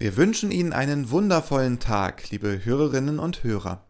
[0.00, 3.84] Wir wünschen Ihnen einen wundervollen Tag, liebe Hörerinnen und Hörer.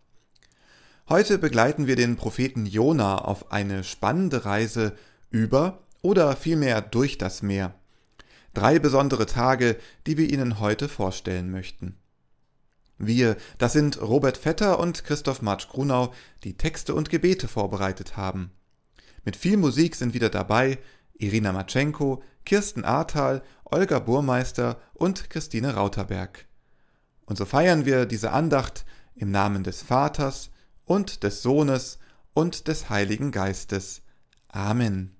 [1.10, 4.96] Heute begleiten wir den Propheten Jona auf eine spannende Reise
[5.30, 7.74] über oder vielmehr durch das Meer.
[8.54, 11.98] Drei besondere Tage, die wir Ihnen heute vorstellen möchten.
[12.96, 18.50] Wir, das sind Robert Vetter und Christoph Marsch Grunau, die Texte und Gebete vorbereitet haben.
[19.26, 20.78] Mit viel Musik sind wieder dabei
[21.18, 26.46] Irina Matschenko, Kirsten Ahrtal, Olga Burmeister und Christine Rauterberg.
[27.26, 30.48] Und so feiern wir diese Andacht im Namen des Vaters
[30.86, 31.98] und des Sohnes
[32.32, 34.00] und des Heiligen Geistes.
[34.48, 35.17] Amen.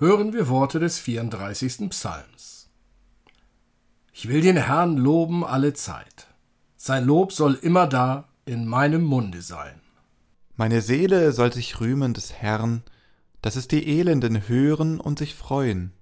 [0.00, 1.90] Hören wir Worte des 34.
[1.90, 2.70] Psalms.
[4.12, 6.28] Ich will den Herrn loben alle Zeit.
[6.76, 9.80] Sein Lob soll immer da in meinem Munde sein.
[10.54, 12.82] Meine Seele soll sich rühmen des Herrn,
[13.42, 15.92] dass es die Elenden hören und sich freuen.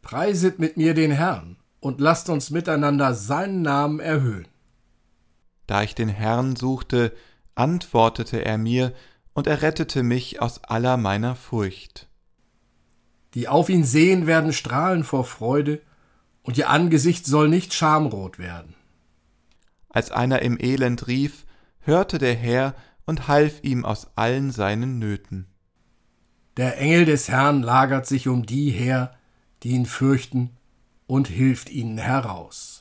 [0.00, 4.46] Preiset mit mir den Herrn und lasst uns miteinander seinen Namen erhöhen.
[5.66, 7.12] Da ich den Herrn suchte,
[7.56, 8.92] antwortete er mir
[9.34, 12.07] und errettete mich aus aller meiner Furcht.
[13.34, 15.80] Die auf ihn sehen, werden strahlen vor Freude,
[16.42, 18.74] und ihr Angesicht soll nicht schamrot werden.
[19.90, 21.44] Als einer im Elend rief,
[21.80, 25.46] hörte der Herr und half ihm aus allen seinen Nöten.
[26.56, 29.14] Der Engel des Herrn lagert sich um die her,
[29.62, 30.56] die ihn fürchten,
[31.06, 32.80] und hilft ihnen heraus.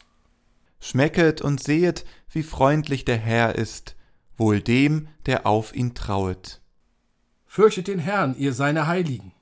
[0.79, 3.95] Schmecket und sehet, wie freundlich der Herr ist,
[4.35, 6.61] wohl dem, der auf ihn trauet.
[7.45, 9.33] Fürchtet den Herrn, ihr seine Heiligen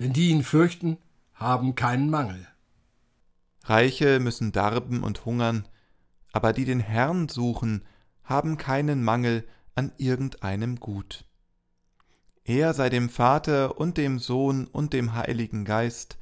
[0.00, 0.98] denn die ihn fürchten,
[1.34, 2.48] haben keinen Mangel.
[3.64, 5.68] Reiche müssen darben und hungern,
[6.32, 7.84] aber die den Herrn suchen,
[8.24, 11.24] haben keinen Mangel an irgendeinem Gut.
[12.44, 16.18] Er sei dem Vater und dem Sohn und dem Heiligen Geist,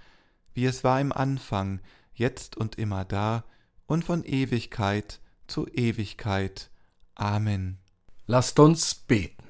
[0.52, 1.80] wie es war im Anfang,
[2.12, 3.44] jetzt und immer da
[3.86, 6.70] und von Ewigkeit zu Ewigkeit.
[7.14, 7.78] Amen.
[8.26, 9.44] Lasst uns beten.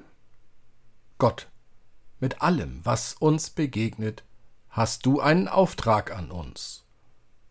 [1.17, 1.49] Gott,
[2.19, 4.23] mit allem, was uns begegnet,
[4.69, 6.85] hast du einen Auftrag an uns.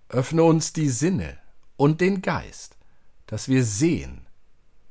[0.09, 1.39] Öffne uns die Sinne
[1.77, 2.77] und den Geist,
[3.27, 4.27] dass wir sehen,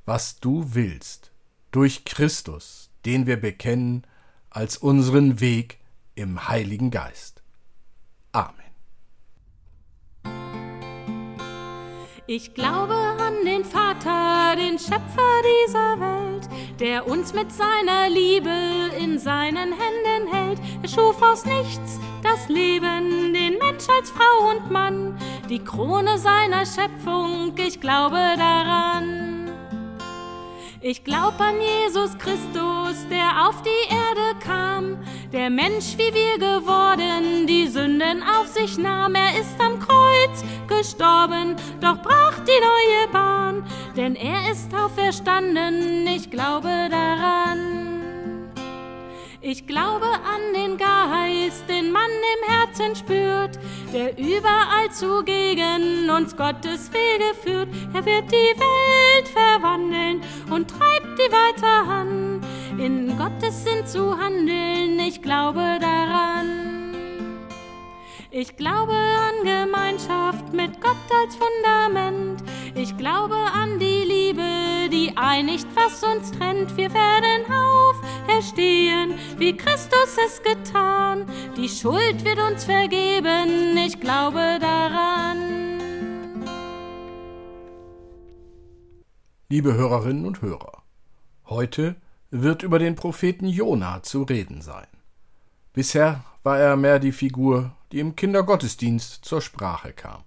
[0.05, 1.31] was du willst,
[1.71, 4.05] durch Christus, den wir bekennen
[4.49, 5.79] als unseren Weg
[6.15, 7.41] im Heiligen Geist.
[8.31, 8.66] Amen.
[12.27, 16.17] Ich glaube an den Vater, den Schöpfer dieser Welt
[16.79, 18.49] der uns mit seiner Liebe
[18.99, 20.59] in seinen Händen hält.
[20.83, 25.17] Er schuf aus nichts das Leben, den Mensch als Frau und Mann,
[25.49, 29.49] die Krone seiner Schöpfung, ich glaube daran.
[30.81, 34.96] Ich glaub an Jesus Christus, der auf die Erde kam,
[35.33, 41.57] Der Mensch, wie wir geworden, die Sünden auf sich nahm, er ist am Kreuz gestorben,
[41.81, 43.65] doch brach die neue Bahn,
[43.97, 47.87] denn er ist auferstanden, ich glaube daran.
[49.41, 53.59] Ich glaube an den Geist, den man im Herzen spürt,
[53.93, 57.69] der überall zugegen uns Gottes Wege führt.
[57.93, 62.41] Er wird die Welt verwandeln und treibt die weiter an,
[62.79, 64.99] in Gottes Sinn zu handeln.
[64.99, 66.95] Ich glaube daran.
[68.29, 72.43] Ich glaube an Gemeinschaft mit Gott als Fundament.
[72.75, 76.75] Ich glaube an die Liebe, die einigt, was uns trennt.
[76.77, 77.45] Wir werden
[78.27, 81.25] auferstehen, wie Christus es getan.
[81.55, 83.75] Die Schuld wird uns vergeben.
[83.77, 85.37] Ich glaube daran.
[89.49, 90.83] Liebe Hörerinnen und Hörer,
[91.47, 91.95] heute
[92.29, 94.87] wird über den Propheten Jona zu reden sein.
[95.73, 100.23] Bisher war er mehr die Figur, die im Kindergottesdienst zur Sprache kam.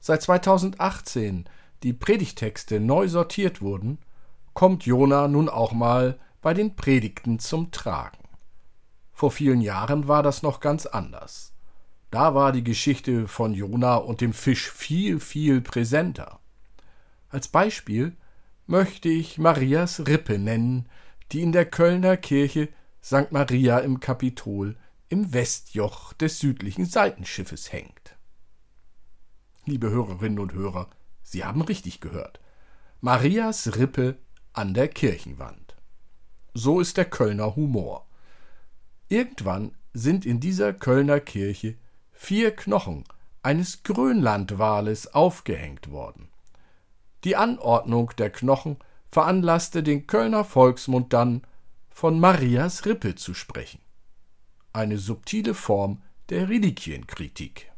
[0.00, 1.44] Seit 2018
[1.82, 3.98] die Predigtexte neu sortiert wurden,
[4.54, 8.18] kommt Jona nun auch mal bei den Predigten zum Tragen.
[9.12, 11.52] Vor vielen Jahren war das noch ganz anders.
[12.10, 16.40] Da war die Geschichte von Jona und dem Fisch viel, viel präsenter.
[17.28, 18.16] Als Beispiel
[18.66, 20.88] möchte ich Marias Rippe nennen,
[21.32, 22.68] die in der Kölner Kirche
[23.02, 23.30] St.
[23.30, 24.76] Maria im Kapitol
[25.08, 28.16] im Westjoch des südlichen Seitenschiffes hängt.
[29.64, 30.88] Liebe Hörerinnen und Hörer,
[31.22, 32.40] Sie haben richtig gehört.
[33.00, 34.18] Marias Rippe
[34.52, 35.76] an der Kirchenwand.
[36.54, 38.06] So ist der Kölner Humor.
[39.08, 41.76] Irgendwann sind in dieser Kölner Kirche
[42.12, 43.04] vier Knochen
[43.42, 46.28] eines Grönlandwales aufgehängt worden.
[47.24, 48.76] Die Anordnung der Knochen
[49.10, 51.42] veranlasste den Kölner Volksmund dann,
[51.90, 53.80] von Marias Rippe zu sprechen.
[54.72, 57.70] Eine subtile Form der Reliquienkritik.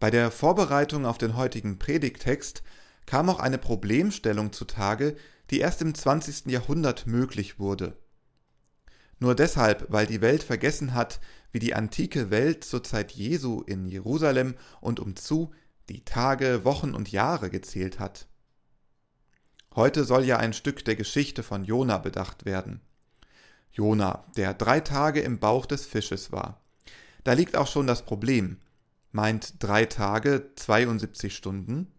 [0.00, 2.62] Bei der Vorbereitung auf den heutigen Predigtext
[3.06, 5.16] kam auch eine Problemstellung zutage,
[5.50, 6.46] die erst im 20.
[6.46, 7.96] Jahrhundert möglich wurde.
[9.18, 11.20] Nur deshalb, weil die Welt vergessen hat,
[11.52, 15.52] wie die antike Welt zur Zeit Jesu in Jerusalem und umzu
[15.88, 18.26] die Tage, Wochen und Jahre gezählt hat.
[19.74, 22.80] Heute soll ja ein Stück der Geschichte von Jona bedacht werden.
[23.72, 26.60] Jona, der drei Tage im Bauch des Fisches war.
[27.24, 28.58] Da liegt auch schon das Problem.
[29.12, 31.90] Meint drei Tage 72 Stunden?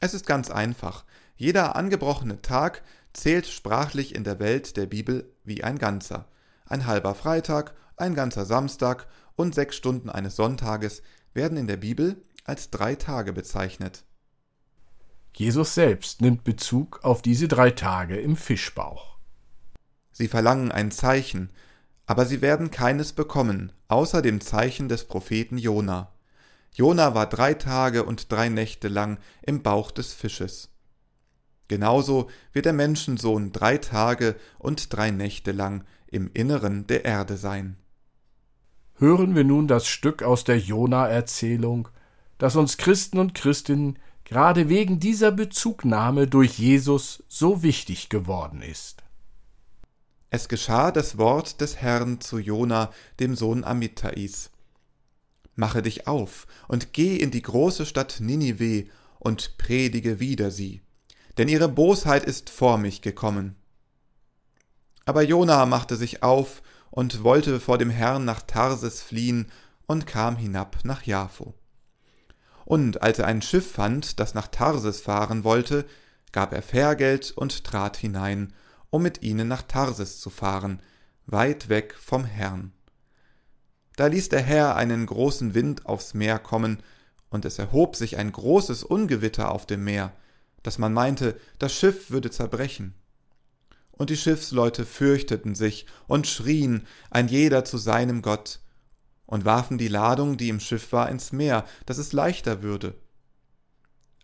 [0.00, 1.04] Es ist ganz einfach.
[1.36, 6.28] Jeder angebrochene Tag zählt sprachlich in der Welt der Bibel wie ein ganzer.
[6.64, 11.02] Ein halber Freitag, ein ganzer Samstag und sechs Stunden eines Sonntages
[11.34, 14.04] werden in der Bibel als drei Tage bezeichnet.
[15.34, 19.16] Jesus selbst nimmt Bezug auf diese drei Tage im Fischbauch.
[20.12, 21.50] Sie verlangen ein Zeichen,
[22.06, 26.12] aber sie werden keines bekommen, außer dem Zeichen des Propheten Jona.
[26.74, 30.70] Jona war drei Tage und drei Nächte lang im Bauch des Fisches.
[31.68, 37.78] Genauso wird der Menschensohn drei Tage und drei Nächte lang im Inneren der Erde sein.
[38.96, 41.88] Hören wir nun das Stück aus der Jona-Erzählung,
[42.36, 43.98] das uns Christen und Christinnen
[44.32, 49.02] gerade wegen dieser Bezugnahme durch Jesus so wichtig geworden ist.
[50.30, 54.50] Es geschah das Wort des Herrn zu Jona, dem Sohn Amittais.
[55.54, 58.86] Mache dich auf und geh in die große Stadt Ninive
[59.18, 60.80] und predige wider sie,
[61.36, 63.56] denn ihre Bosheit ist vor mich gekommen.
[65.04, 69.52] Aber Jona machte sich auf und wollte vor dem Herrn nach Tarsis fliehen
[69.84, 71.52] und kam hinab nach Jaffo.
[72.64, 75.84] Und als er ein Schiff fand, das nach Tarsis fahren wollte,
[76.32, 78.52] gab er Fährgeld und trat hinein,
[78.90, 80.80] um mit ihnen nach Tarsis zu fahren,
[81.26, 82.72] weit weg vom Herrn.
[83.96, 86.82] Da ließ der Herr einen großen Wind aufs Meer kommen,
[87.28, 90.12] und es erhob sich ein großes Ungewitter auf dem Meer,
[90.62, 92.94] dass man meinte, das Schiff würde zerbrechen.
[93.90, 98.60] Und die Schiffsleute fürchteten sich und schrien, ein jeder zu seinem Gott,
[99.32, 102.94] und warfen die Ladung, die im Schiff war, ins Meer, dass es leichter würde.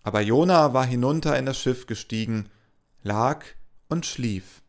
[0.02, 2.50] Aber Jona war hinunter in das Schiff gestiegen,
[3.02, 3.46] lag
[3.88, 4.62] und schlief.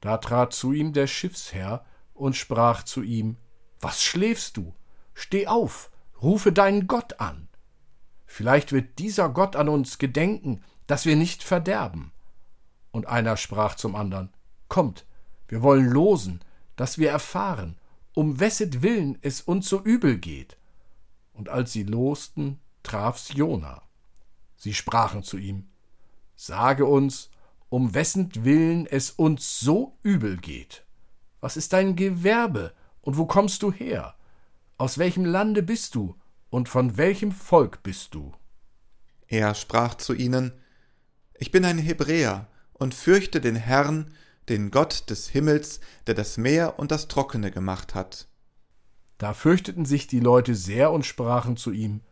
[0.00, 3.38] Da trat zu ihm der Schiffsherr und sprach zu ihm
[3.80, 4.72] Was schläfst du?
[5.14, 5.90] Steh auf,
[6.22, 7.48] rufe deinen Gott an.
[8.26, 12.12] Vielleicht wird dieser Gott an uns gedenken, dass wir nicht verderben.
[12.92, 14.32] Und einer sprach zum andern
[14.68, 15.06] Kommt,
[15.48, 16.38] wir wollen losen,
[16.76, 17.79] dass wir erfahren,
[18.14, 20.56] um wesset Willen es uns so übel geht.
[21.32, 23.82] Und als sie losten, traf's Jona.
[24.56, 25.68] Sie sprachen zu ihm,
[26.36, 27.30] Sage uns,
[27.68, 30.84] um wessen Willen es uns so übel geht.
[31.40, 34.14] Was ist dein Gewerbe und wo kommst du her?
[34.76, 36.16] Aus welchem Lande bist du
[36.50, 38.32] und von welchem Volk bist du?
[39.28, 40.52] Er sprach zu ihnen,
[41.38, 44.12] Ich bin ein Hebräer und fürchte den Herrn,
[44.50, 48.28] den Gott des Himmels, der das Meer und das Trockene gemacht hat.
[49.16, 52.02] Da fürchteten sich die Leute sehr und sprachen zu ihm,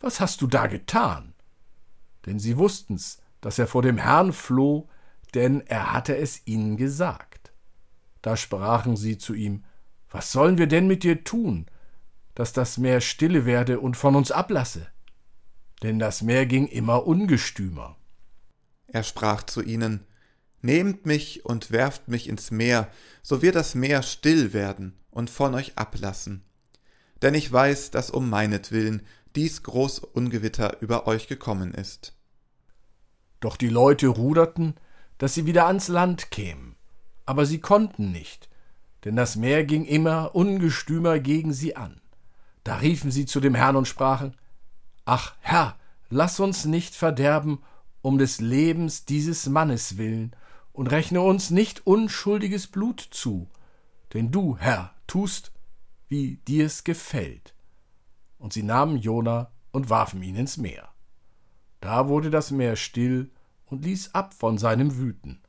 [0.00, 1.34] Was hast du da getan?
[2.26, 4.88] Denn sie wussten's, dass er vor dem Herrn floh,
[5.34, 7.52] denn er hatte es ihnen gesagt.
[8.22, 9.64] Da sprachen sie zu ihm,
[10.10, 11.66] Was sollen wir denn mit dir tun,
[12.34, 14.86] dass das Meer stille werde und von uns ablasse?
[15.82, 17.96] Denn das Meer ging immer ungestümer.
[18.86, 20.06] Er sprach zu ihnen,
[20.64, 22.88] Nehmt mich und werft mich ins Meer,
[23.22, 26.42] so wird das Meer still werden und von euch ablassen.
[27.20, 29.02] Denn ich weiß, dass um meinetwillen
[29.36, 32.16] dies große Ungewitter über euch gekommen ist.
[33.40, 34.72] Doch die Leute ruderten,
[35.18, 36.76] dass sie wieder ans Land kämen.
[37.26, 38.48] Aber sie konnten nicht,
[39.04, 42.00] denn das Meer ging immer ungestümer gegen sie an.
[42.62, 44.34] Da riefen sie zu dem Herrn und sprachen,
[45.04, 45.76] Ach Herr,
[46.08, 47.58] lass uns nicht verderben
[48.00, 50.34] um des Lebens dieses Mannes willen,
[50.74, 53.48] und rechne uns nicht unschuldiges Blut zu,
[54.12, 55.52] denn du, Herr, tust,
[56.08, 57.54] wie dir's gefällt.
[58.38, 60.88] Und sie nahmen Jona und warfen ihn ins Meer.
[61.80, 63.30] Da wurde das Meer still
[63.66, 65.40] und ließ ab von seinem Wüten.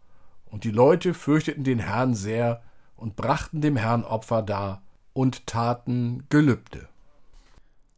[0.46, 2.64] Und die Leute fürchteten den Herrn sehr
[2.96, 6.88] und brachten dem Herrn Opfer dar und taten Gelübde.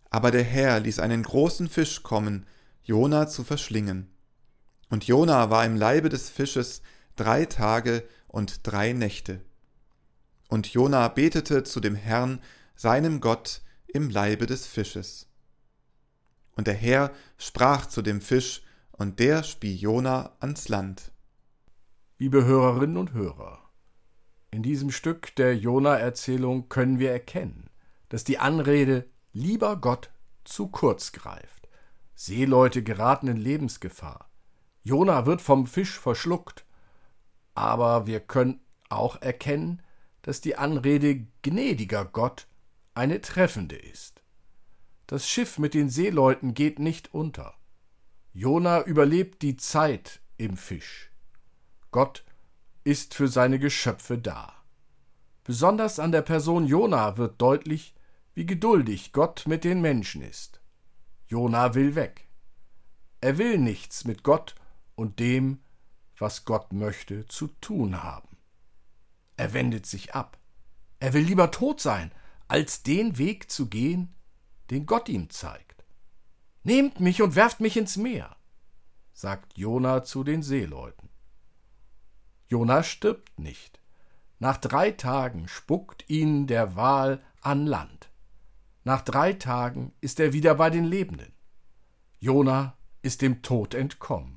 [0.09, 2.45] Aber der Herr ließ einen großen Fisch kommen,
[2.83, 4.09] Jona zu verschlingen.
[4.89, 6.81] Und Jona war im Leibe des Fisches
[7.19, 9.41] drei Tage und drei Nächte.
[10.47, 12.39] Und Jona betete zu dem Herrn,
[12.75, 15.27] seinem Gott, im Leibe des Fisches.
[16.55, 21.11] Und der Herr sprach zu dem Fisch, und der spie Jona ans Land.
[22.17, 23.61] Liebe Hörerinnen und Hörer,
[24.49, 27.69] in diesem Stück der Jona-Erzählung können wir erkennen,
[28.09, 30.09] dass die Anrede lieber Gott
[30.45, 31.69] zu kurz greift.
[32.15, 34.31] Seeleute geraten in Lebensgefahr.
[34.81, 36.66] Jona wird vom Fisch verschluckt
[37.57, 39.81] aber wir können auch erkennen,
[40.21, 42.47] dass die Anrede gnädiger Gott
[42.93, 44.21] eine treffende ist.
[45.07, 47.55] Das Schiff mit den Seeleuten geht nicht unter.
[48.31, 51.11] Jona überlebt die Zeit im Fisch.
[51.89, 52.23] Gott
[52.83, 54.53] ist für seine Geschöpfe da.
[55.43, 57.95] Besonders an der Person Jona wird deutlich,
[58.35, 60.61] wie geduldig Gott mit den Menschen ist.
[61.27, 62.27] Jona will weg.
[63.19, 64.53] Er will nichts mit Gott
[64.95, 65.59] und dem,
[66.19, 68.37] was Gott möchte, zu tun haben.
[69.35, 70.37] Er wendet sich ab.
[70.99, 72.11] Er will lieber tot sein,
[72.47, 74.15] als den Weg zu gehen,
[74.71, 75.85] den Gott ihm zeigt.
[76.63, 78.35] Nehmt mich und werft mich ins Meer,
[79.13, 81.09] sagt Jona zu den Seeleuten.
[82.47, 83.79] Jona stirbt nicht.
[84.39, 88.09] Nach drei Tagen spuckt ihn der Wal an Land.
[88.83, 91.33] Nach drei Tagen ist er wieder bei den Lebenden.
[92.19, 94.36] Jona ist dem Tod entkommen.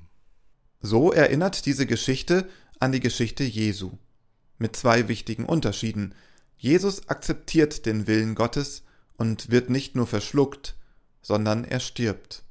[0.81, 3.91] So erinnert diese Geschichte an die Geschichte Jesu.
[4.57, 6.15] Mit zwei wichtigen Unterschieden.
[6.57, 8.83] Jesus akzeptiert den Willen Gottes
[9.17, 10.75] und wird nicht nur verschluckt,
[11.21, 12.43] sondern er stirbt.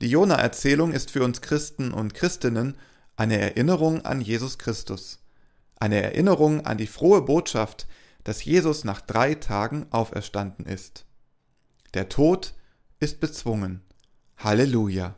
[0.00, 2.76] Die Jona-Erzählung ist für uns Christen und Christinnen
[3.16, 5.18] eine Erinnerung an Jesus Christus,
[5.76, 7.86] eine Erinnerung an die frohe Botschaft,
[8.24, 11.04] dass Jesus nach drei Tagen auferstanden ist.
[11.94, 12.54] Der Tod
[13.00, 13.82] ist bezwungen.
[14.36, 15.17] Halleluja.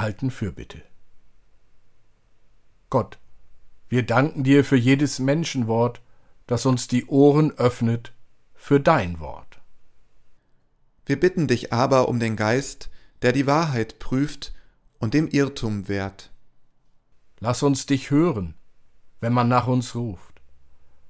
[0.00, 0.80] Wir halten Fürbitte.
[2.88, 3.18] Gott,
[3.90, 6.00] wir danken dir für jedes Menschenwort,
[6.46, 8.14] das uns die Ohren öffnet
[8.54, 9.60] für dein Wort.
[11.04, 12.88] Wir bitten dich aber um den Geist,
[13.20, 14.54] der die Wahrheit prüft
[15.00, 16.32] und dem Irrtum wehrt.
[17.38, 18.54] Lass uns dich hören,
[19.20, 20.40] wenn man nach uns ruft,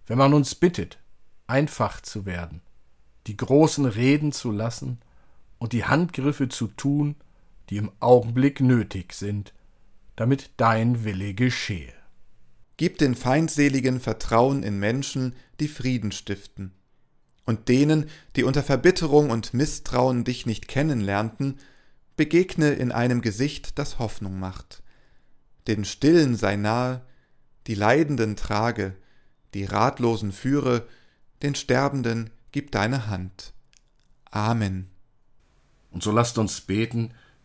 [0.08, 0.98] wenn man uns bittet,
[1.46, 2.60] einfach zu werden,
[3.28, 4.98] die großen Reden zu lassen
[5.60, 7.14] und die Handgriffe zu tun,
[7.70, 9.54] die im Augenblick nötig sind,
[10.16, 11.92] damit dein Wille geschehe.
[12.76, 16.72] Gib den Feindseligen Vertrauen in Menschen, die Frieden stiften.
[17.46, 21.58] Und denen, die unter Verbitterung und Misstrauen dich nicht kennenlernten,
[22.16, 24.82] begegne in einem Gesicht, das Hoffnung macht.
[25.66, 27.02] Den Stillen sei nahe,
[27.66, 28.94] die Leidenden trage,
[29.54, 30.86] die Ratlosen führe,
[31.42, 33.52] den Sterbenden gib deine Hand.
[34.30, 34.90] Amen.
[35.90, 37.12] Und so lasst uns beten,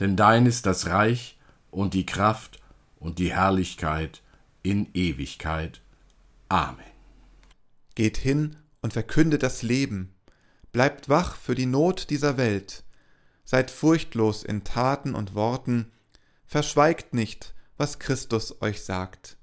[0.00, 1.38] Denn dein ist das Reich
[1.70, 2.60] und die Kraft
[2.98, 4.22] und die Herrlichkeit
[4.62, 5.80] in Ewigkeit.
[6.48, 6.84] Amen.
[7.94, 10.14] Geht hin und verkündet das Leben,
[10.72, 12.84] bleibt wach für die Not dieser Welt,
[13.44, 15.92] seid furchtlos in Taten und Worten,
[16.46, 19.36] verschweigt nicht, was Christus euch sagt.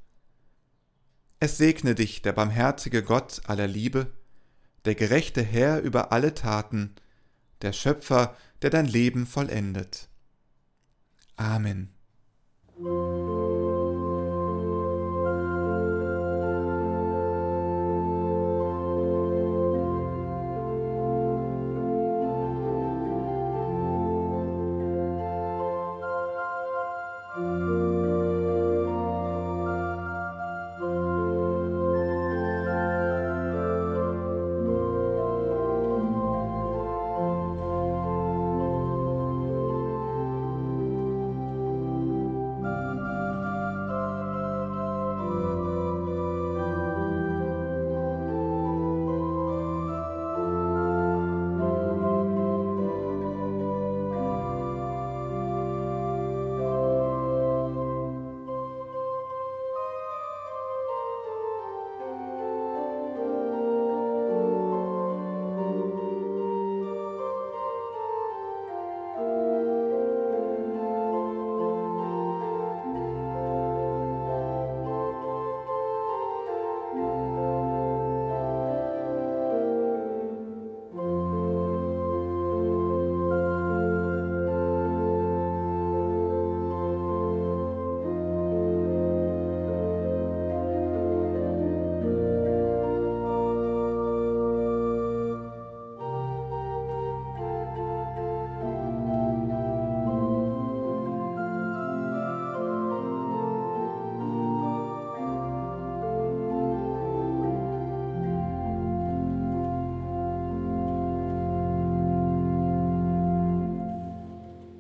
[1.40, 4.12] Es segne dich der barmherzige Gott aller Liebe,
[4.86, 6.96] der gerechte Herr über alle Taten,
[7.62, 10.09] der Schöpfer, der dein Leben vollendet.
[11.40, 11.90] Amen.